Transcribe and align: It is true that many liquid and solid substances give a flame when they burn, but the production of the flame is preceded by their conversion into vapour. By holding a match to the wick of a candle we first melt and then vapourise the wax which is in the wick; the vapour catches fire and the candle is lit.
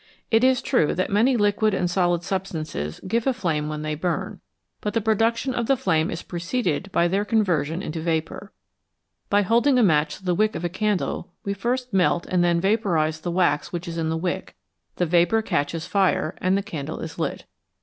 It 0.31 0.43
is 0.43 0.63
true 0.63 0.95
that 0.95 1.11
many 1.11 1.37
liquid 1.37 1.75
and 1.75 1.87
solid 1.87 2.23
substances 2.23 2.99
give 3.07 3.27
a 3.27 3.33
flame 3.35 3.69
when 3.69 3.83
they 3.83 3.93
burn, 3.93 4.41
but 4.81 4.95
the 4.95 4.99
production 4.99 5.53
of 5.53 5.67
the 5.67 5.77
flame 5.77 6.09
is 6.09 6.23
preceded 6.23 6.91
by 6.91 7.07
their 7.07 7.23
conversion 7.23 7.83
into 7.83 8.01
vapour. 8.01 8.51
By 9.29 9.43
holding 9.43 9.77
a 9.77 9.83
match 9.83 10.15
to 10.17 10.25
the 10.25 10.33
wick 10.33 10.55
of 10.55 10.65
a 10.65 10.69
candle 10.69 11.31
we 11.43 11.53
first 11.53 11.93
melt 11.93 12.25
and 12.25 12.43
then 12.43 12.59
vapourise 12.59 13.21
the 13.21 13.29
wax 13.29 13.71
which 13.71 13.87
is 13.87 13.99
in 13.99 14.09
the 14.09 14.17
wick; 14.17 14.55
the 14.95 15.05
vapour 15.05 15.43
catches 15.43 15.85
fire 15.85 16.33
and 16.41 16.57
the 16.57 16.63
candle 16.63 16.99
is 16.99 17.19
lit. 17.19 17.45